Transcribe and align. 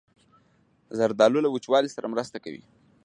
زردالو 0.97 1.43
له 1.45 1.49
وچوالي 1.51 1.89
سره 1.95 2.11
مرسته 2.13 2.37
کوي. 2.43 2.63